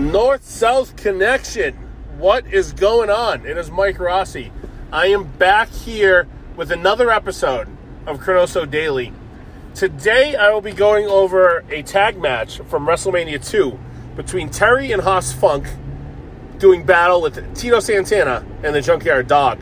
North 0.00 0.46
South 0.46 0.96
Connection. 0.96 1.74
What 2.16 2.46
is 2.46 2.72
going 2.72 3.10
on? 3.10 3.44
It 3.44 3.58
is 3.58 3.70
Mike 3.70 4.00
Rossi. 4.00 4.50
I 4.90 5.08
am 5.08 5.24
back 5.24 5.68
here 5.68 6.26
with 6.56 6.72
another 6.72 7.10
episode 7.10 7.68
of 8.06 8.18
ChroNoSo 8.20 8.70
Daily. 8.70 9.12
Today 9.74 10.36
I 10.36 10.52
will 10.52 10.62
be 10.62 10.72
going 10.72 11.06
over 11.06 11.64
a 11.68 11.82
tag 11.82 12.18
match 12.18 12.60
from 12.60 12.86
WrestleMania 12.86 13.46
2 13.46 13.78
between 14.16 14.48
Terry 14.48 14.90
and 14.90 15.02
Hoss 15.02 15.34
Funk 15.34 15.66
doing 16.56 16.82
battle 16.82 17.20
with 17.20 17.54
Tito 17.54 17.78
Santana 17.78 18.42
and 18.62 18.74
the 18.74 18.80
Junkyard 18.80 19.28
Dog. 19.28 19.60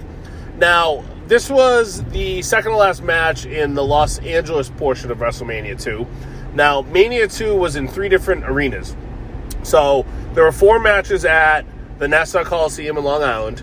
Now, 0.57 1.03
this 1.27 1.51
was 1.51 2.05
the 2.11 2.43
second 2.43 2.71
to 2.71 2.77
last 2.77 3.03
match 3.03 3.45
in 3.45 3.75
the 3.75 3.85
Los 3.85 4.21
Angeles 4.21 4.71
portion 4.71 5.11
of 5.11 5.19
WrestleMania 5.19 5.83
2. 5.83 6.07
Now, 6.55 6.83
Mania 6.83 7.27
2 7.27 7.57
was 7.57 7.75
in 7.75 7.89
three 7.89 8.09
different 8.09 8.45
arenas. 8.45 8.95
So, 9.65 10.07
there 10.35 10.45
were 10.45 10.53
four 10.53 10.79
matches 10.79 11.25
at 11.25 11.63
the 11.99 12.09
Nassau 12.09 12.45
Coliseum 12.45 12.97
in 12.97 13.05
Long 13.05 13.23
Island. 13.23 13.63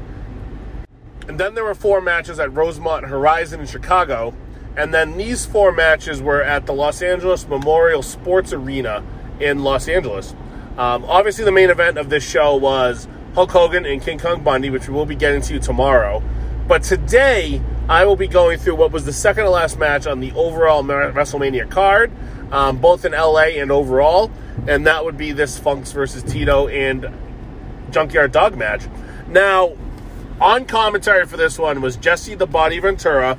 And 1.27 1.39
then 1.39 1.55
there 1.55 1.63
were 1.63 1.75
four 1.75 2.01
matches 2.01 2.39
at 2.39 2.53
Rosemont 2.53 3.05
Horizon 3.05 3.59
in 3.59 3.65
Chicago. 3.67 4.33
And 4.77 4.93
then 4.93 5.17
these 5.17 5.45
four 5.45 5.71
matches 5.71 6.21
were 6.21 6.41
at 6.41 6.65
the 6.65 6.73
Los 6.73 7.01
Angeles 7.01 7.47
Memorial 7.47 8.03
Sports 8.03 8.53
Arena 8.53 9.03
in 9.39 9.63
Los 9.63 9.87
Angeles. 9.87 10.35
Um, 10.77 11.05
obviously, 11.05 11.45
the 11.45 11.51
main 11.51 11.69
event 11.69 11.97
of 11.97 12.09
this 12.09 12.29
show 12.29 12.55
was 12.55 13.07
Hulk 13.33 13.51
Hogan 13.51 13.85
and 13.85 14.01
King 14.01 14.19
Kong 14.19 14.43
Bundy, 14.43 14.69
which 14.69 14.87
we 14.87 14.93
will 14.93 15.05
be 15.05 15.15
getting 15.15 15.41
to 15.43 15.59
tomorrow. 15.59 16.21
But 16.67 16.83
today, 16.83 17.61
I 17.87 18.05
will 18.05 18.15
be 18.15 18.27
going 18.27 18.57
through 18.57 18.75
what 18.75 18.91
was 18.91 19.05
the 19.05 19.13
second 19.13 19.43
to 19.43 19.49
last 19.51 19.77
match 19.77 20.07
on 20.07 20.19
the 20.19 20.31
overall 20.31 20.83
WrestleMania 20.83 21.69
card, 21.69 22.11
um, 22.51 22.77
both 22.77 23.05
in 23.05 23.11
LA 23.11 23.59
and 23.59 23.71
overall. 23.71 24.31
And 24.67 24.87
that 24.87 25.05
would 25.05 25.17
be 25.17 25.33
this 25.33 25.59
Funks 25.59 25.91
versus 25.91 26.23
Tito 26.23 26.67
and 26.67 27.07
Junkyard 27.91 28.31
Dog 28.31 28.57
match. 28.57 28.87
Now, 29.27 29.75
on 30.41 30.65
commentary 30.65 31.27
for 31.27 31.37
this 31.37 31.59
one 31.59 31.81
was 31.81 31.95
Jesse 31.95 32.33
the 32.33 32.47
Body 32.47 32.79
Ventura, 32.79 33.37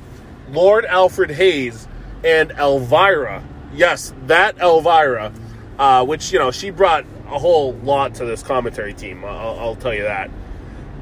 Lord 0.49 0.85
Alfred 0.85 1.31
Hayes, 1.31 1.85
and 2.23 2.51
Elvira. 2.51 3.43
Yes, 3.73 4.13
that 4.27 4.57
Elvira, 4.59 5.33
uh, 5.77 6.05
which, 6.05 6.31
you 6.31 6.39
know, 6.39 6.51
she 6.51 6.69
brought 6.69 7.05
a 7.27 7.37
whole 7.37 7.73
lot 7.73 8.15
to 8.15 8.25
this 8.25 8.43
commentary 8.43 8.93
team. 8.93 9.25
I'll, 9.25 9.59
I'll 9.59 9.75
tell 9.75 9.93
you 9.93 10.03
that. 10.03 10.31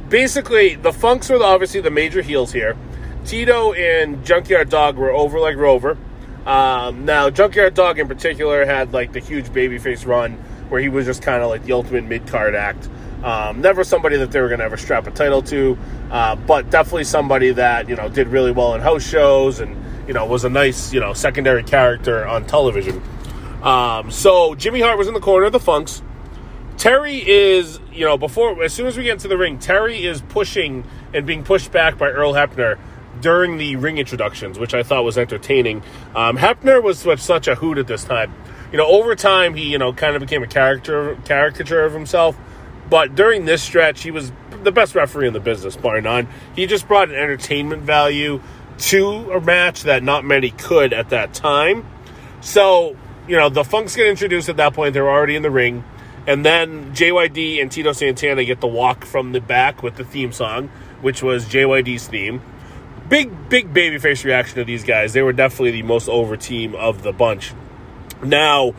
Basically, 0.09 0.75
the 0.75 0.91
Funks 0.91 1.29
were 1.29 1.41
obviously 1.43 1.81
the 1.81 1.91
major 1.91 2.21
heels 2.21 2.51
here. 2.51 2.75
Tito 3.25 3.73
and 3.73 4.23
Junkyard 4.23 4.69
Dog 4.69 4.97
were 4.97 5.11
over 5.11 5.39
like 5.39 5.57
Rover. 5.57 5.97
Um, 6.45 7.05
now, 7.05 7.31
Junkyard 7.31 7.73
Dog 7.73 7.97
in 7.97 8.07
particular 8.07 8.65
had 8.65 8.93
like 8.93 9.13
the 9.13 9.19
huge 9.19 9.47
babyface 9.47 10.05
run 10.05 10.33
where 10.69 10.79
he 10.79 10.89
was 10.89 11.05
just 11.05 11.23
kind 11.23 11.41
of 11.41 11.49
like 11.49 11.63
the 11.63 11.73
ultimate 11.73 12.03
mid 12.03 12.27
card 12.27 12.55
act. 12.55 12.87
Um, 13.23 13.61
never 13.61 13.83
somebody 13.83 14.17
that 14.17 14.31
they 14.31 14.39
were 14.39 14.47
going 14.47 14.59
to 14.59 14.65
ever 14.65 14.77
strap 14.77 15.07
a 15.07 15.11
title 15.11 15.41
to, 15.43 15.75
uh, 16.11 16.35
but 16.35 16.69
definitely 16.69 17.05
somebody 17.05 17.51
that 17.51 17.89
you 17.89 17.95
know 17.95 18.09
did 18.09 18.27
really 18.27 18.51
well 18.51 18.75
in 18.75 18.81
house 18.81 19.07
shows 19.07 19.59
and 19.59 19.75
you 20.07 20.13
know 20.13 20.27
was 20.27 20.43
a 20.43 20.49
nice 20.49 20.93
you 20.93 20.99
know 20.99 21.13
secondary 21.13 21.63
character 21.63 22.27
on 22.27 22.45
television. 22.45 23.01
Um, 23.63 24.11
so 24.11 24.53
Jimmy 24.53 24.81
Hart 24.81 24.99
was 24.99 25.07
in 25.07 25.15
the 25.15 25.19
corner 25.19 25.47
of 25.47 25.51
the 25.51 25.59
Funks. 25.59 26.03
Terry 26.77 27.27
is 27.27 27.79
you 27.91 28.05
know 28.05 28.17
before 28.17 28.61
as 28.63 28.71
soon 28.73 28.85
as 28.85 28.95
we 28.95 29.03
get 29.03 29.13
into 29.13 29.27
the 29.27 29.37
ring, 29.37 29.57
Terry 29.57 30.05
is 30.05 30.21
pushing 30.21 30.83
and 31.11 31.25
being 31.25 31.43
pushed 31.43 31.71
back 31.71 31.97
by 31.97 32.09
Earl 32.09 32.33
Hebner 32.33 32.77
during 33.21 33.57
the 33.57 33.75
ring 33.75 33.97
introductions, 33.97 34.59
which 34.59 34.73
I 34.73 34.83
thought 34.83 35.03
was 35.03 35.17
entertaining. 35.17 35.83
Um, 36.15 36.37
Hebner 36.37 36.81
was 36.81 37.05
such 37.21 37.47
a 37.47 37.55
hoot 37.55 37.77
at 37.77 37.87
this 37.87 38.03
time. 38.03 38.33
You 38.71 38.77
know, 38.77 38.87
over 38.87 39.15
time 39.15 39.55
he 39.55 39.69
you 39.69 39.77
know 39.77 39.93
kind 39.93 40.15
of 40.15 40.21
became 40.21 40.43
a 40.43 40.47
character 40.47 41.17
caricature 41.25 41.83
of 41.83 41.93
himself. 41.93 42.37
But 42.89 43.15
during 43.15 43.45
this 43.45 43.63
stretch, 43.63 44.03
he 44.03 44.11
was 44.11 44.31
the 44.63 44.71
best 44.71 44.95
referee 44.95 45.27
in 45.27 45.33
the 45.33 45.39
business, 45.39 45.75
bar 45.75 45.99
none. 46.01 46.27
He 46.55 46.67
just 46.67 46.87
brought 46.87 47.09
an 47.09 47.15
entertainment 47.15 47.83
value 47.83 48.41
to 48.77 49.31
a 49.31 49.41
match 49.41 49.83
that 49.83 50.03
not 50.03 50.25
many 50.25 50.51
could 50.51 50.93
at 50.93 51.09
that 51.09 51.33
time. 51.33 51.85
So, 52.41 52.95
you 53.27 53.37
know, 53.37 53.49
the 53.49 53.63
Funks 53.63 53.95
get 53.95 54.07
introduced 54.07 54.49
at 54.49 54.57
that 54.57 54.73
point. 54.73 54.93
They're 54.93 55.09
already 55.09 55.35
in 55.35 55.41
the 55.41 55.49
ring. 55.49 55.83
And 56.27 56.45
then 56.45 56.93
JYD 56.93 57.61
and 57.61 57.71
Tito 57.71 57.91
Santana 57.91 58.43
get 58.43 58.59
the 58.59 58.67
walk 58.67 59.05
from 59.05 59.31
the 59.31 59.39
back 59.39 59.83
with 59.83 59.95
the 59.95 60.03
theme 60.03 60.31
song, 60.31 60.69
which 61.01 61.21
was 61.21 61.45
JYD's 61.45 62.07
theme. 62.07 62.41
Big, 63.09 63.49
big 63.49 63.73
babyface 63.73 64.23
reaction 64.23 64.55
to 64.55 64.63
these 64.63 64.83
guys. 64.83 65.13
They 65.13 65.21
were 65.21 65.33
definitely 65.33 65.71
the 65.71 65.83
most 65.83 66.09
over 66.09 66.35
team 66.37 66.75
of 66.75 67.03
the 67.03 67.11
bunch. 67.11 67.53
Now, 68.23 68.73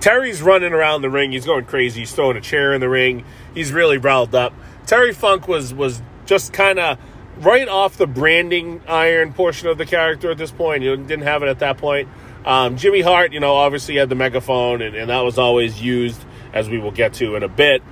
Terry's 0.00 0.42
running 0.42 0.72
around 0.72 1.02
the 1.02 1.10
ring. 1.10 1.32
He's 1.32 1.46
going 1.46 1.64
crazy. 1.64 2.00
He's 2.00 2.12
throwing 2.12 2.36
a 2.36 2.40
chair 2.40 2.72
in 2.74 2.80
the 2.80 2.88
ring. 2.88 3.24
He's 3.54 3.72
really 3.72 3.98
riled 3.98 4.34
up. 4.34 4.52
Terry 4.86 5.12
Funk 5.12 5.48
was 5.48 5.74
was 5.74 6.00
just 6.26 6.52
kind 6.52 6.78
of 6.78 6.98
right 7.38 7.68
off 7.68 7.96
the 7.96 8.06
branding 8.06 8.80
iron 8.86 9.32
portion 9.32 9.68
of 9.68 9.78
the 9.78 9.86
character 9.86 10.30
at 10.30 10.38
this 10.38 10.50
point. 10.50 10.82
He 10.82 10.88
didn't 10.88 11.22
have 11.22 11.42
it 11.42 11.48
at 11.48 11.58
that 11.60 11.78
point. 11.78 12.08
Um, 12.44 12.76
Jimmy 12.76 13.00
Hart, 13.00 13.32
you 13.32 13.40
know, 13.40 13.54
obviously 13.54 13.96
had 13.96 14.08
the 14.08 14.14
megaphone, 14.14 14.80
and, 14.80 14.94
and, 14.94 15.10
that 15.10 15.22
was 15.22 15.36
always 15.36 15.82
used, 15.82 16.24
as 16.52 16.70
we 16.70 16.78
will 16.78 16.92
get 16.92 17.14
to 17.14 17.34
in 17.34 17.42
a 17.42 17.48
bit. 17.48 17.82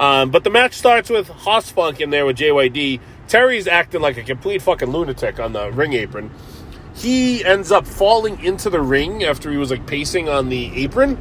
Um, 0.00 0.32
but 0.32 0.42
the 0.42 0.50
match 0.50 0.74
starts 0.74 1.08
with 1.08 1.28
Hoss 1.28 1.70
Funk 1.70 2.00
in 2.00 2.10
there 2.10 2.26
with 2.26 2.36
JYD. 2.36 2.98
Terry's 3.32 3.66
acting 3.66 4.02
like 4.02 4.18
a 4.18 4.22
complete 4.22 4.60
fucking 4.60 4.90
lunatic 4.90 5.40
on 5.40 5.54
the 5.54 5.70
ring 5.72 5.94
apron. 5.94 6.30
He 6.94 7.42
ends 7.42 7.72
up 7.72 7.86
falling 7.86 8.44
into 8.44 8.68
the 8.68 8.82
ring 8.82 9.24
after 9.24 9.50
he 9.50 9.56
was 9.56 9.70
like 9.70 9.86
pacing 9.86 10.28
on 10.28 10.50
the 10.50 10.70
apron 10.84 11.16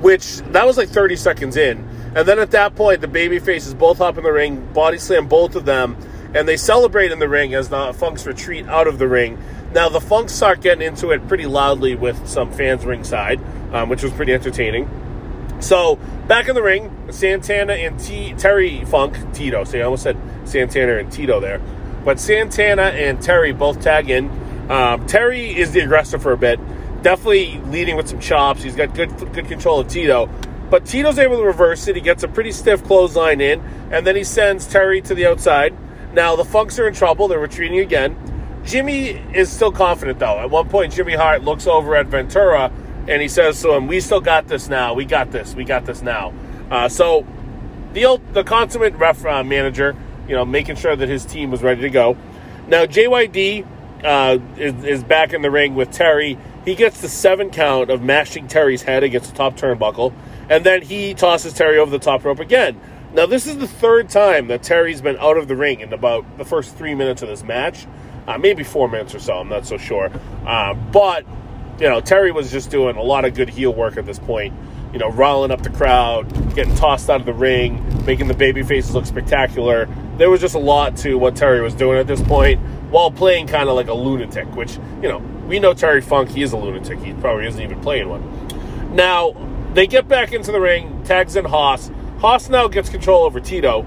which 0.00 0.38
that 0.52 0.66
was 0.66 0.76
like 0.76 0.88
30 0.90 1.16
seconds 1.16 1.56
in. 1.56 1.78
And 2.14 2.28
then 2.28 2.38
at 2.38 2.50
that 2.50 2.76
point, 2.76 3.00
the 3.00 3.08
baby 3.08 3.38
faces 3.38 3.74
both 3.74 3.98
hop 3.98 4.18
in 4.18 4.24
the 4.24 4.32
ring, 4.32 4.64
body 4.72 4.98
slam 4.98 5.28
both 5.28 5.56
of 5.56 5.64
them, 5.64 5.96
and 6.34 6.46
they 6.46 6.56
celebrate 6.56 7.10
in 7.10 7.18
the 7.18 7.28
ring 7.28 7.54
as 7.54 7.70
the 7.70 7.92
Funks 7.94 8.26
retreat 8.26 8.66
out 8.66 8.86
of 8.86 8.98
the 8.98 9.08
ring. 9.08 9.38
Now, 9.72 9.88
the 9.88 10.00
Funks 10.00 10.32
start 10.32 10.60
getting 10.60 10.86
into 10.86 11.10
it 11.10 11.26
pretty 11.26 11.46
loudly 11.46 11.94
with 11.94 12.28
some 12.28 12.52
fans 12.52 12.84
ringside, 12.84 13.40
um, 13.72 13.88
which 13.88 14.02
was 14.02 14.12
pretty 14.12 14.34
entertaining. 14.34 14.90
So, 15.64 15.96
back 16.28 16.48
in 16.48 16.54
the 16.54 16.62
ring, 16.62 16.90
Santana 17.10 17.72
and 17.72 17.98
T- 17.98 18.34
Terry 18.34 18.84
Funk, 18.84 19.16
Tito, 19.32 19.64
So 19.64 19.78
I 19.78 19.82
almost 19.82 20.02
said 20.02 20.18
Santana 20.44 20.98
and 20.98 21.10
Tito 21.10 21.40
there. 21.40 21.60
But 22.04 22.20
Santana 22.20 22.82
and 22.82 23.20
Terry 23.22 23.52
both 23.52 23.80
tag 23.80 24.10
in. 24.10 24.28
Um, 24.70 25.06
Terry 25.06 25.56
is 25.56 25.72
the 25.72 25.80
aggressor 25.80 26.18
for 26.18 26.32
a 26.32 26.36
bit 26.36 26.60
definitely 27.04 27.60
leading 27.66 27.96
with 27.96 28.08
some 28.08 28.18
chops. 28.18 28.62
He's 28.62 28.74
got 28.74 28.94
good 28.94 29.10
good 29.32 29.46
control 29.46 29.78
of 29.80 29.88
Tito. 29.88 30.28
But 30.70 30.86
Tito's 30.86 31.18
able 31.18 31.36
to 31.36 31.44
reverse 31.44 31.86
it. 31.86 31.94
He 31.94 32.02
gets 32.02 32.24
a 32.24 32.28
pretty 32.28 32.50
stiff 32.50 32.82
clothesline 32.82 33.40
in, 33.40 33.60
and 33.92 34.04
then 34.06 34.16
he 34.16 34.24
sends 34.24 34.66
Terry 34.66 35.00
to 35.02 35.14
the 35.14 35.26
outside. 35.26 35.76
Now 36.14 36.34
the 36.34 36.44
Funks 36.44 36.78
are 36.78 36.88
in 36.88 36.94
trouble. 36.94 37.28
They're 37.28 37.38
retreating 37.38 37.78
again. 37.78 38.16
Jimmy 38.64 39.10
is 39.34 39.52
still 39.52 39.70
confident 39.70 40.18
though. 40.18 40.40
At 40.40 40.50
one 40.50 40.68
point, 40.68 40.94
Jimmy 40.94 41.14
Hart 41.14 41.44
looks 41.44 41.66
over 41.66 41.94
at 41.94 42.06
Ventura 42.06 42.72
and 43.08 43.22
he 43.22 43.28
says 43.28 43.60
to 43.62 43.72
him, 43.72 43.86
"We 43.86 44.00
still 44.00 44.20
got 44.20 44.48
this 44.48 44.68
now. 44.68 44.94
We 44.94 45.04
got 45.04 45.30
this. 45.30 45.54
We 45.54 45.64
got 45.64 45.86
this 45.86 46.02
now." 46.02 46.32
Uh, 46.70 46.88
so 46.88 47.26
the 47.92 48.20
the 48.32 48.44
consummate 48.44 48.94
ref 48.94 49.24
uh, 49.24 49.44
manager, 49.44 49.96
you 50.28 50.34
know, 50.34 50.44
making 50.44 50.76
sure 50.76 50.94
that 50.96 51.08
his 51.08 51.24
team 51.24 51.50
was 51.50 51.62
ready 51.62 51.82
to 51.82 51.90
go. 51.90 52.16
Now 52.68 52.86
JYD 52.86 53.66
uh, 54.04 54.38
is, 54.56 54.84
is 54.84 55.04
back 55.04 55.32
in 55.32 55.42
the 55.42 55.50
ring 55.50 55.74
with 55.74 55.90
Terry 55.90 56.38
he 56.64 56.74
gets 56.74 57.00
the 57.00 57.08
seven 57.08 57.50
count 57.50 57.90
of 57.90 58.02
mashing 58.02 58.48
Terry's 58.48 58.82
head 58.82 59.02
against 59.02 59.30
the 59.30 59.36
top 59.36 59.56
turnbuckle, 59.56 60.14
and 60.48 60.64
then 60.64 60.82
he 60.82 61.14
tosses 61.14 61.52
Terry 61.52 61.78
over 61.78 61.90
the 61.90 61.98
top 61.98 62.24
rope 62.24 62.40
again. 62.40 62.80
Now, 63.12 63.26
this 63.26 63.46
is 63.46 63.58
the 63.58 63.68
third 63.68 64.08
time 64.08 64.48
that 64.48 64.62
Terry's 64.62 65.00
been 65.00 65.16
out 65.18 65.36
of 65.36 65.46
the 65.46 65.54
ring 65.54 65.80
in 65.80 65.92
about 65.92 66.38
the 66.38 66.44
first 66.44 66.74
three 66.76 66.94
minutes 66.94 67.22
of 67.22 67.28
this 67.28 67.42
match. 67.42 67.86
Uh, 68.26 68.38
maybe 68.38 68.64
four 68.64 68.88
minutes 68.88 69.14
or 69.14 69.18
so, 69.18 69.34
I'm 69.34 69.48
not 69.48 69.66
so 69.66 69.76
sure. 69.76 70.10
Uh, 70.46 70.74
but, 70.74 71.24
you 71.78 71.88
know, 71.88 72.00
Terry 72.00 72.32
was 72.32 72.50
just 72.50 72.70
doing 72.70 72.96
a 72.96 73.02
lot 73.02 73.24
of 73.24 73.34
good 73.34 73.48
heel 73.48 73.72
work 73.72 73.96
at 73.96 74.06
this 74.06 74.18
point. 74.18 74.54
You 74.92 74.98
know, 75.00 75.10
riling 75.10 75.50
up 75.50 75.62
the 75.62 75.70
crowd, 75.70 76.54
getting 76.54 76.74
tossed 76.76 77.10
out 77.10 77.20
of 77.20 77.26
the 77.26 77.32
ring, 77.32 78.04
making 78.06 78.28
the 78.28 78.34
baby 78.34 78.62
faces 78.62 78.94
look 78.94 79.06
spectacular. 79.06 79.88
There 80.18 80.30
was 80.30 80.40
just 80.40 80.54
a 80.54 80.60
lot 80.60 80.96
to 80.98 81.16
what 81.16 81.34
Terry 81.34 81.60
was 81.60 81.74
doing 81.74 81.98
at 81.98 82.06
this 82.06 82.22
point 82.22 82.60
while 82.90 83.10
playing 83.10 83.48
kind 83.48 83.68
of 83.68 83.74
like 83.74 83.88
a 83.88 83.94
lunatic, 83.94 84.46
which, 84.54 84.76
you 85.02 85.08
know, 85.08 85.18
we 85.48 85.58
know 85.58 85.74
Terry 85.74 86.00
Funk, 86.00 86.30
he 86.30 86.42
is 86.42 86.52
a 86.52 86.56
lunatic. 86.56 87.00
He 87.00 87.12
probably 87.14 87.48
isn't 87.48 87.60
even 87.60 87.80
playing 87.80 88.08
one. 88.08 88.94
Now, 88.94 89.34
they 89.74 89.88
get 89.88 90.06
back 90.06 90.32
into 90.32 90.52
the 90.52 90.60
ring, 90.60 91.02
tags 91.02 91.34
in 91.34 91.44
Hoss. 91.44 91.90
Hoss 92.20 92.48
now 92.48 92.68
gets 92.68 92.88
control 92.88 93.24
over 93.24 93.40
Tito. 93.40 93.84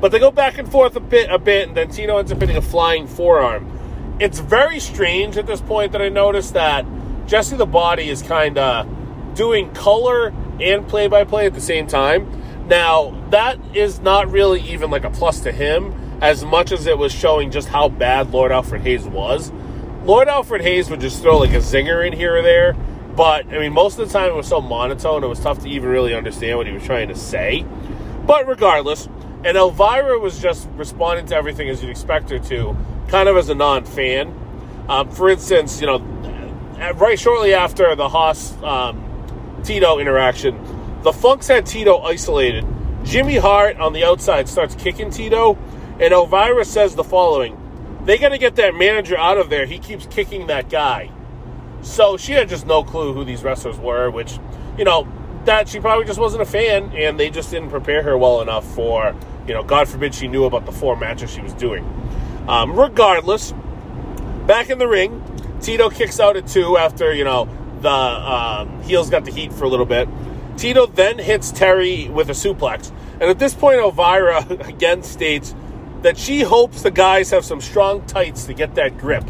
But 0.00 0.10
they 0.10 0.18
go 0.18 0.32
back 0.32 0.58
and 0.58 0.70
forth 0.70 0.96
a 0.96 1.00
bit, 1.00 1.30
a 1.30 1.38
bit, 1.38 1.68
and 1.68 1.76
then 1.76 1.90
Tito 1.90 2.18
ends 2.18 2.32
up 2.32 2.40
hitting 2.40 2.56
a 2.56 2.62
flying 2.62 3.06
forearm. 3.06 3.77
It's 4.20 4.40
very 4.40 4.80
strange 4.80 5.36
at 5.36 5.46
this 5.46 5.60
point 5.60 5.92
that 5.92 6.02
I 6.02 6.08
noticed 6.08 6.54
that 6.54 6.84
Jesse 7.28 7.56
the 7.56 7.66
Body 7.66 8.08
is 8.08 8.20
kind 8.20 8.58
of 8.58 8.88
doing 9.34 9.72
color 9.74 10.34
and 10.60 10.88
play 10.88 11.06
by 11.06 11.22
play 11.22 11.46
at 11.46 11.54
the 11.54 11.60
same 11.60 11.86
time. 11.86 12.66
Now, 12.66 13.14
that 13.30 13.58
is 13.74 14.00
not 14.00 14.28
really 14.30 14.60
even 14.62 14.90
like 14.90 15.04
a 15.04 15.10
plus 15.10 15.40
to 15.40 15.52
him 15.52 15.94
as 16.20 16.44
much 16.44 16.72
as 16.72 16.88
it 16.88 16.98
was 16.98 17.12
showing 17.12 17.52
just 17.52 17.68
how 17.68 17.88
bad 17.88 18.32
Lord 18.32 18.50
Alfred 18.50 18.82
Hayes 18.82 19.06
was. 19.06 19.52
Lord 20.02 20.26
Alfred 20.26 20.62
Hayes 20.62 20.90
would 20.90 21.00
just 21.00 21.22
throw 21.22 21.38
like 21.38 21.52
a 21.52 21.58
zinger 21.58 22.04
in 22.04 22.12
here 22.12 22.38
or 22.38 22.42
there, 22.42 22.74
But 23.14 23.46
I 23.46 23.58
mean, 23.58 23.72
most 23.72 23.98
of 23.98 24.08
the 24.08 24.12
time 24.12 24.30
it 24.30 24.34
was 24.34 24.48
so 24.48 24.60
monotone; 24.60 25.22
it 25.22 25.28
was 25.28 25.40
tough 25.40 25.60
to 25.60 25.68
even 25.68 25.88
really 25.88 26.14
understand 26.14 26.56
what 26.56 26.66
he 26.66 26.72
was 26.72 26.84
trying 26.84 27.08
to 27.08 27.14
say. 27.14 27.64
But 28.26 28.46
regardless, 28.46 29.08
and 29.44 29.56
Elvira 29.56 30.18
was 30.18 30.40
just 30.40 30.68
responding 30.76 31.26
to 31.26 31.36
everything 31.36 31.68
as 31.68 31.82
you'd 31.82 31.90
expect 31.90 32.30
her 32.30 32.38
to, 32.38 32.76
kind 33.08 33.28
of 33.28 33.36
as 33.36 33.48
a 33.48 33.54
non-fan. 33.54 34.34
Um, 34.88 35.10
for 35.10 35.28
instance, 35.28 35.80
you 35.80 35.86
know, 35.86 35.98
right 36.94 37.18
shortly 37.18 37.54
after 37.54 37.94
the 37.94 38.08
Hoss 38.08 38.60
um, 38.62 39.60
Tito 39.64 39.98
interaction, 39.98 40.58
the 41.02 41.12
Funks 41.12 41.48
had 41.48 41.66
Tito 41.66 41.98
isolated. 41.98 42.64
Jimmy 43.04 43.36
Hart 43.36 43.78
on 43.78 43.92
the 43.92 44.04
outside 44.04 44.48
starts 44.48 44.74
kicking 44.74 45.10
Tito, 45.10 45.58
and 46.00 46.12
Elvira 46.12 46.64
says 46.64 46.94
the 46.94 47.04
following 47.04 47.56
They 48.04 48.18
got 48.18 48.30
to 48.30 48.38
get 48.38 48.56
that 48.56 48.74
manager 48.74 49.16
out 49.16 49.38
of 49.38 49.50
there. 49.50 49.66
He 49.66 49.78
keeps 49.78 50.06
kicking 50.06 50.46
that 50.48 50.68
guy. 50.68 51.10
So 51.82 52.16
she 52.16 52.32
had 52.32 52.48
just 52.48 52.66
no 52.66 52.82
clue 52.82 53.12
who 53.12 53.24
these 53.24 53.42
wrestlers 53.42 53.78
were, 53.78 54.10
which, 54.10 54.38
you 54.76 54.84
know, 54.84 55.06
that 55.44 55.68
she 55.68 55.80
probably 55.80 56.04
just 56.04 56.18
wasn't 56.18 56.42
a 56.42 56.46
fan, 56.46 56.92
and 56.94 57.18
they 57.18 57.30
just 57.30 57.50
didn't 57.50 57.70
prepare 57.70 58.02
her 58.02 58.18
well 58.18 58.42
enough 58.42 58.66
for, 58.74 59.14
you 59.46 59.54
know, 59.54 59.62
God 59.62 59.88
forbid 59.88 60.14
she 60.14 60.28
knew 60.28 60.44
about 60.44 60.66
the 60.66 60.72
four 60.72 60.96
matches 60.96 61.30
she 61.30 61.40
was 61.40 61.52
doing. 61.54 61.84
Um, 62.48 62.78
regardless, 62.78 63.52
back 64.46 64.70
in 64.70 64.78
the 64.78 64.88
ring, 64.88 65.22
Tito 65.60 65.90
kicks 65.90 66.18
out 66.18 66.36
at 66.36 66.46
two 66.46 66.78
after, 66.78 67.12
you 67.12 67.24
know, 67.24 67.46
the 67.82 67.90
um, 67.90 68.82
heels 68.82 69.10
got 69.10 69.24
the 69.24 69.30
heat 69.30 69.52
for 69.52 69.64
a 69.64 69.68
little 69.68 69.86
bit. 69.86 70.08
Tito 70.56 70.86
then 70.86 71.18
hits 71.18 71.52
Terry 71.52 72.08
with 72.08 72.30
a 72.30 72.32
suplex. 72.32 72.90
And 73.12 73.24
at 73.24 73.38
this 73.38 73.54
point, 73.54 73.78
Elvira 73.78 74.46
again 74.60 75.02
states 75.02 75.54
that 76.02 76.16
she 76.16 76.40
hopes 76.40 76.82
the 76.82 76.90
guys 76.90 77.30
have 77.30 77.44
some 77.44 77.60
strong 77.60 78.06
tights 78.06 78.44
to 78.44 78.54
get 78.54 78.74
that 78.76 78.98
grip. 78.98 79.24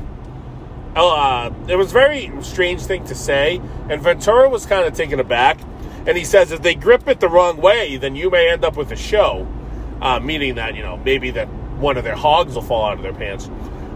Uh, 0.95 1.51
it 1.69 1.77
was 1.77 1.91
a 1.91 1.95
very 1.95 2.33
strange 2.43 2.83
thing 2.83 3.05
to 3.05 3.15
say, 3.15 3.61
and 3.89 4.01
Ventura 4.03 4.49
was 4.49 4.67
kind 4.67 4.87
of 4.87 4.95
taken 4.95 5.21
aback. 5.21 5.59
And 6.07 6.17
he 6.17 6.25
says 6.25 6.53
if 6.53 6.63
they 6.63 6.75
grip 6.75 7.09
it 7.09 7.21
the 7.21 7.29
wrong 7.29 7.59
way, 7.59 7.97
then 7.97 8.17
you 8.17 8.31
may 8.31 8.49
end 8.49 8.65
up 8.65 8.77
with 8.77 8.91
a 8.93 8.97
show, 8.97 9.47
uh, 10.01 10.21
meaning 10.21 10.55
that 10.55 10.75
you 10.75 10.83
know 10.83 10.97
maybe 10.97 11.31
that 11.33 11.49
one 11.79 11.97
of 11.97 12.05
their 12.05 12.17
hogs 12.17 12.55
will 12.55 12.63
fall 12.63 12.85
out 12.87 12.97
of 12.97 13.03
their 13.03 13.15
pants. 13.15 13.51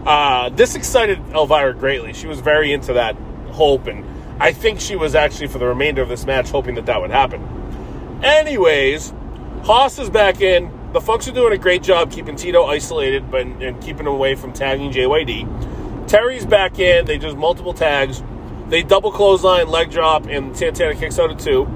Uh, 0.05 0.49
this 0.49 0.75
excited 0.75 1.19
Elvira 1.31 1.73
greatly. 1.73 2.13
She 2.13 2.27
was 2.27 2.39
very 2.39 2.73
into 2.73 2.93
that 2.93 3.15
hope, 3.51 3.87
and 3.87 4.05
I 4.41 4.51
think 4.51 4.81
she 4.81 4.95
was 4.95 5.15
actually 5.15 5.47
for 5.47 5.59
the 5.59 5.67
remainder 5.67 6.01
of 6.01 6.09
this 6.09 6.25
match 6.25 6.49
hoping 6.49 6.75
that 6.75 6.85
that 6.87 6.99
would 6.99 7.11
happen. 7.11 7.41
Anyways, 8.23 9.13
Hoss 9.63 9.99
is 9.99 10.09
back 10.09 10.41
in. 10.41 10.71
The 10.91 11.01
Funks 11.01 11.27
are 11.27 11.31
doing 11.31 11.53
a 11.53 11.57
great 11.57 11.83
job 11.83 12.11
keeping 12.11 12.35
Tito 12.35 12.65
isolated, 12.65 13.31
but 13.31 13.45
and 13.45 13.81
keeping 13.81 14.01
him 14.01 14.13
away 14.13 14.35
from 14.35 14.53
tagging 14.53 14.91
JYD. 14.91 16.07
Terry's 16.07 16.45
back 16.45 16.79
in. 16.79 17.05
They 17.05 17.17
do 17.17 17.33
multiple 17.35 17.73
tags. 17.73 18.21
They 18.67 18.83
double 18.83 19.11
clothesline, 19.11 19.69
leg 19.69 19.91
drop, 19.91 20.25
and 20.25 20.55
Santana 20.55 20.95
kicks 20.95 21.17
out 21.17 21.31
at 21.31 21.39
two. 21.39 21.67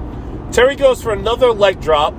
Terry 0.52 0.76
goes 0.76 1.02
for 1.02 1.12
another 1.12 1.52
leg 1.52 1.80
drop. 1.80 2.14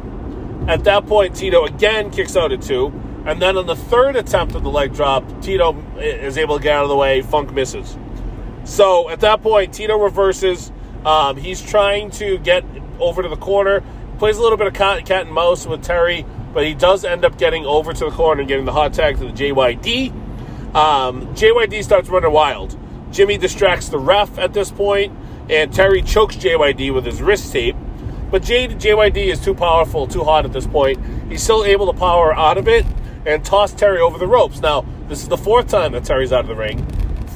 At 0.68 0.84
that 0.84 1.08
point, 1.08 1.36
Tito 1.36 1.66
again 1.66 2.12
kicks 2.12 2.36
out 2.36 2.52
at 2.52 2.62
two. 2.62 2.92
And 3.26 3.42
then 3.42 3.58
on 3.58 3.68
the 3.68 3.76
third 3.76 4.16
attempt 4.16 4.56
of 4.56 4.64
the 4.64 4.70
leg 4.70 4.94
drop, 4.94 5.24
Tito 5.42 5.78
is 6.00 6.38
able 6.38 6.58
to 6.58 6.64
get 6.64 6.76
out 6.76 6.84
of 6.84 6.90
the 6.90 6.96
way. 6.96 7.22
Funk 7.22 7.54
misses. 7.54 7.98
So 8.64 9.10
at 9.10 9.20
that 9.22 9.42
point, 9.42 9.74
Tito 9.74 9.98
reverses. 9.98 10.72
Um, 11.06 11.38
he's 11.38 11.62
trying 11.62 12.12
to 12.12 12.38
get 12.40 12.64
over 13.00 13.22
to 13.22 13.30
the 13.30 13.38
corner. 13.38 13.84
Plays 14.18 14.38
a 14.38 14.42
little 14.42 14.58
bit 14.58 14.68
of 14.68 14.74
cat, 14.74 15.10
and 15.10 15.32
mouse 15.32 15.66
with 15.66 15.84
Terry, 15.84 16.26
but 16.54 16.66
he 16.66 16.74
does 16.74 17.06
end 17.06 17.24
up 17.24 17.38
getting 17.38 17.66
over 17.66 17.94
to 17.94 18.06
the 18.06 18.12
corner 18.12 18.42
and 18.42 18.50
getting 18.50 18.66
the 18.66 18.74
hot 18.74 18.94
tag 18.94 19.18
to 19.18 19.26
the 19.26 19.32
JYD. 19.32 20.12
Um, 20.76 21.34
JYD 21.36 21.84
starts 21.84 22.10
running 22.10 22.32
wild. 22.32 22.78
Jimmy 23.12 23.38
distracts 23.38 23.90
the 23.90 23.98
ref 23.98 24.38
at 24.38 24.54
this 24.54 24.72
point, 24.72 25.18
and 25.50 25.74
Terry 25.74 26.02
chokes 26.02 26.36
JYD 26.36 26.94
with 26.94 27.06
his 27.06 27.22
wrist 27.22 27.52
tape. 27.52 27.76
But 28.30 28.44
J- 28.44 28.68
JYD 28.68 29.28
is 29.28 29.40
too 29.40 29.56
powerful, 29.56 30.06
too 30.06 30.24
hot 30.24 30.46
at 30.46 30.54
this 30.54 30.68
point. 30.68 31.00
He's 31.30 31.42
still 31.42 31.64
able 31.64 31.92
to 31.92 31.98
power 31.98 32.36
out 32.36 32.58
of 32.58 32.68
it 32.68 32.86
and 33.26 33.44
toss 33.44 33.74
Terry 33.74 34.00
over 34.00 34.18
the 34.18 34.28
ropes. 34.28 34.60
Now, 34.60 34.86
this 35.08 35.22
is 35.22 35.28
the 35.28 35.38
fourth 35.38 35.68
time 35.68 35.92
that 35.94 36.06
Terry's 36.06 36.32
out 36.32 36.42
of 36.42 36.48
the 36.48 36.56
ring, 36.56 36.86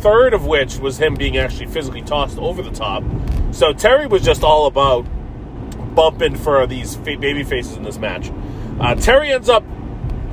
third 0.01 0.33
of 0.33 0.45
which 0.45 0.77
was 0.77 0.97
him 0.97 1.15
being 1.15 1.37
actually 1.37 1.67
physically 1.67 2.01
tossed 2.01 2.37
over 2.37 2.61
the 2.61 2.71
top. 2.71 3.03
So 3.51 3.73
Terry 3.73 4.07
was 4.07 4.23
just 4.23 4.43
all 4.43 4.65
about 4.65 5.01
bumping 5.95 6.35
for 6.35 6.65
these 6.65 6.95
baby 6.95 7.43
faces 7.43 7.77
in 7.77 7.83
this 7.83 7.97
match. 7.97 8.31
Uh, 8.79 8.95
Terry 8.95 9.31
ends 9.31 9.49
up 9.49 9.63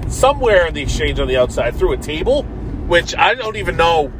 somewhere 0.08 0.66
in 0.66 0.74
the 0.74 0.82
exchange 0.82 1.18
on 1.20 1.28
the 1.28 1.36
outside 1.36 1.76
through 1.76 1.92
a 1.92 1.96
table, 1.98 2.42
which 2.86 3.14
I 3.16 3.34
don't 3.34 3.56
even 3.56 3.76
know 3.76 4.12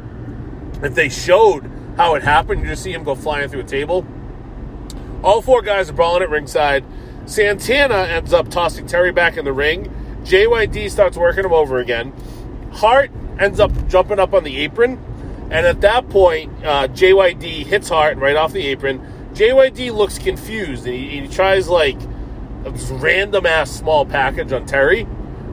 if 0.83 0.95
they 0.95 1.09
showed 1.09 1.69
how 1.97 2.15
it 2.15 2.23
happened. 2.23 2.61
You 2.61 2.67
just 2.67 2.83
see 2.83 2.93
him 2.93 3.03
go 3.03 3.15
flying 3.15 3.49
through 3.49 3.61
a 3.61 3.65
table. 3.65 4.05
All 5.23 5.41
four 5.41 5.61
guys 5.61 5.89
are 5.89 5.93
brawling 5.93 6.23
at 6.23 6.29
ringside. 6.29 6.85
Santana 7.25 7.95
ends 7.95 8.33
up 8.33 8.49
tossing 8.49 8.87
Terry 8.87 9.11
back 9.11 9.37
in 9.37 9.45
the 9.45 9.53
ring. 9.53 9.93
JYD 10.23 10.89
starts 10.91 11.17
working 11.17 11.45
him 11.45 11.53
over 11.53 11.79
again. 11.79 12.13
Hart 12.73 13.11
ends 13.39 13.59
up 13.59 13.71
jumping 13.87 14.19
up 14.19 14.33
on 14.33 14.43
the 14.43 14.57
apron. 14.57 14.99
And 15.51 15.65
at 15.65 15.81
that 15.81 16.09
point, 16.09 16.51
uh, 16.63 16.87
JYD 16.87 17.65
hits 17.65 17.89
Hart 17.89 18.17
right 18.17 18.35
off 18.35 18.53
the 18.53 18.65
apron. 18.67 18.99
JYD 19.33 19.93
looks 19.93 20.17
confused 20.17 20.85
and 20.85 20.95
he, 20.95 21.21
he 21.21 21.27
tries 21.27 21.67
like 21.67 22.01
a 22.65 22.71
random 22.91 23.45
ass 23.45 23.71
small 23.71 24.05
package 24.05 24.51
on 24.53 24.65
Terry. 24.65 25.07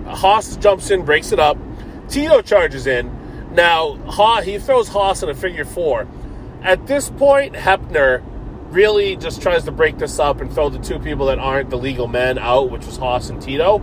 Hoss 0.06 0.56
jumps 0.56 0.90
in, 0.90 1.04
breaks 1.04 1.32
it 1.32 1.38
up. 1.40 1.58
Tito 2.08 2.42
charges 2.42 2.86
in. 2.86 3.14
Now, 3.52 3.96
ha- 4.06 4.40
he 4.40 4.58
throws 4.58 4.88
Hoss 4.88 5.22
in 5.22 5.28
a 5.28 5.34
figure 5.34 5.64
four. 5.64 6.06
At 6.62 6.86
this 6.86 7.10
point, 7.10 7.54
Hebner 7.54 8.22
really 8.70 9.16
just 9.16 9.40
tries 9.40 9.64
to 9.64 9.72
break 9.72 9.98
this 9.98 10.18
up 10.18 10.40
and 10.40 10.52
throw 10.52 10.68
the 10.68 10.78
two 10.78 10.98
people 10.98 11.26
that 11.26 11.38
aren't 11.38 11.70
the 11.70 11.78
legal 11.78 12.06
men 12.06 12.38
out, 12.38 12.70
which 12.70 12.84
was 12.86 12.96
Hoss 12.96 13.30
and 13.30 13.40
Tito. 13.40 13.78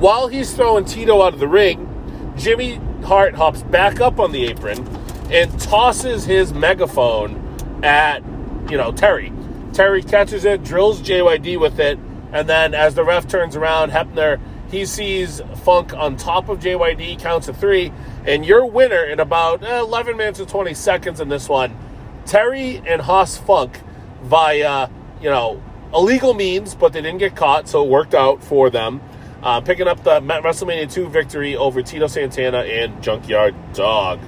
While 0.00 0.28
he's 0.28 0.54
throwing 0.54 0.86
Tito 0.86 1.20
out 1.20 1.34
of 1.34 1.40
the 1.40 1.46
ring, 1.46 2.34
Jimmy 2.34 2.76
Hart 3.04 3.34
hops 3.34 3.62
back 3.62 4.00
up 4.00 4.18
on 4.18 4.32
the 4.32 4.46
apron 4.46 4.88
and 5.30 5.60
tosses 5.60 6.24
his 6.24 6.54
megaphone 6.54 7.84
at, 7.84 8.22
you 8.70 8.78
know, 8.78 8.92
Terry. 8.92 9.30
Terry 9.74 10.02
catches 10.02 10.46
it, 10.46 10.64
drills 10.64 11.02
JYD 11.02 11.60
with 11.60 11.78
it, 11.78 11.98
and 12.32 12.48
then 12.48 12.72
as 12.72 12.94
the 12.94 13.04
ref 13.04 13.28
turns 13.28 13.56
around, 13.56 13.92
Hebner, 13.92 14.40
he 14.70 14.86
sees 14.86 15.42
Funk 15.64 15.92
on 15.92 16.16
top 16.16 16.48
of 16.48 16.60
JYD, 16.60 17.20
counts 17.20 17.48
to 17.48 17.52
three, 17.52 17.92
and 18.24 18.46
your 18.46 18.64
winner 18.64 19.04
in 19.04 19.20
about 19.20 19.62
eh, 19.62 19.80
11 19.80 20.16
minutes 20.16 20.40
and 20.40 20.48
20 20.48 20.72
seconds 20.72 21.20
in 21.20 21.28
this 21.28 21.46
one, 21.46 21.76
Terry 22.24 22.80
and 22.86 23.02
Hoss 23.02 23.36
Funk 23.36 23.78
via, 24.22 24.88
you 25.20 25.28
know, 25.28 25.62
illegal 25.92 26.32
means, 26.32 26.74
but 26.74 26.94
they 26.94 27.02
didn't 27.02 27.18
get 27.18 27.36
caught, 27.36 27.68
so 27.68 27.84
it 27.84 27.90
worked 27.90 28.14
out 28.14 28.42
for 28.42 28.70
them. 28.70 29.02
Uh, 29.42 29.60
picking 29.60 29.88
up 29.88 30.04
the 30.04 30.20
WrestleMania 30.20 30.92
2 30.92 31.08
victory 31.08 31.56
over 31.56 31.82
Tito 31.82 32.06
Santana 32.06 32.58
and 32.58 33.02
Junkyard 33.02 33.54
Dog. 33.72 34.20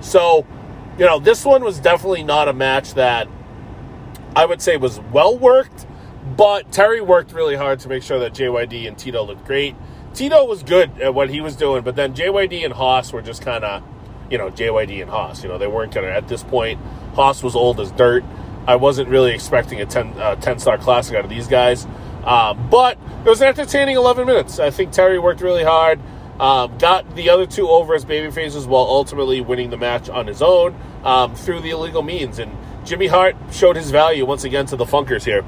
So, 0.00 0.46
you 0.98 1.06
know, 1.06 1.18
this 1.18 1.44
one 1.44 1.64
was 1.64 1.78
definitely 1.80 2.22
not 2.22 2.48
a 2.48 2.52
match 2.52 2.94
that 2.94 3.28
I 4.36 4.44
would 4.44 4.60
say 4.60 4.76
was 4.76 5.00
well 5.12 5.38
worked, 5.38 5.86
but 6.36 6.70
Terry 6.70 7.00
worked 7.00 7.32
really 7.32 7.56
hard 7.56 7.80
to 7.80 7.88
make 7.88 8.02
sure 8.02 8.18
that 8.20 8.34
JYD 8.34 8.86
and 8.86 8.98
Tito 8.98 9.24
looked 9.24 9.46
great. 9.46 9.74
Tito 10.14 10.44
was 10.44 10.62
good 10.62 11.00
at 11.00 11.14
what 11.14 11.30
he 11.30 11.40
was 11.40 11.56
doing, 11.56 11.82
but 11.82 11.96
then 11.96 12.14
JYD 12.14 12.64
and 12.64 12.74
Hoss 12.74 13.12
were 13.12 13.22
just 13.22 13.42
kind 13.42 13.64
of, 13.64 13.82
you 14.30 14.36
know, 14.36 14.50
JYD 14.50 15.00
and 15.00 15.10
Hoss. 15.10 15.42
You 15.42 15.48
know, 15.48 15.58
they 15.58 15.66
weren't 15.66 15.92
going 15.94 16.06
to, 16.06 16.12
at 16.12 16.28
this 16.28 16.42
point, 16.42 16.80
Hoss 17.14 17.42
was 17.42 17.56
old 17.56 17.80
as 17.80 17.90
dirt. 17.92 18.24
I 18.66 18.76
wasn't 18.76 19.08
really 19.08 19.32
expecting 19.32 19.80
a 19.80 19.86
10, 19.86 20.18
uh, 20.18 20.36
10 20.36 20.58
star 20.58 20.76
classic 20.76 21.16
out 21.16 21.24
of 21.24 21.30
these 21.30 21.46
guys. 21.46 21.86
Um, 22.24 22.68
but 22.68 22.98
it 23.24 23.28
was 23.28 23.40
an 23.40 23.48
entertaining 23.48 23.96
11 23.96 24.26
minutes. 24.26 24.58
I 24.58 24.70
think 24.70 24.92
Terry 24.92 25.18
worked 25.18 25.40
really 25.40 25.64
hard, 25.64 26.00
um, 26.40 26.78
got 26.78 27.14
the 27.16 27.30
other 27.30 27.46
two 27.46 27.68
over 27.68 27.94
as 27.94 28.04
baby 28.04 28.30
faces 28.30 28.66
while 28.66 28.84
ultimately 28.84 29.40
winning 29.40 29.70
the 29.70 29.76
match 29.76 30.08
on 30.08 30.26
his 30.26 30.40
own 30.40 30.74
um, 31.04 31.34
through 31.34 31.60
the 31.60 31.70
illegal 31.70 32.02
means. 32.02 32.38
And 32.38 32.56
Jimmy 32.84 33.08
Hart 33.08 33.36
showed 33.50 33.76
his 33.76 33.90
value 33.90 34.24
once 34.24 34.44
again 34.44 34.66
to 34.66 34.76
the 34.76 34.84
Funkers 34.84 35.24
here. 35.24 35.44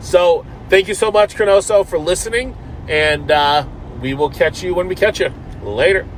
So 0.00 0.44
thank 0.68 0.88
you 0.88 0.94
so 0.94 1.10
much, 1.10 1.34
ChroNoSo, 1.34 1.86
for 1.86 1.98
listening. 1.98 2.56
And 2.88 3.30
uh, 3.30 3.66
we 4.00 4.14
will 4.14 4.30
catch 4.30 4.62
you 4.62 4.74
when 4.74 4.88
we 4.88 4.94
catch 4.94 5.20
you. 5.20 5.32
Later. 5.62 6.08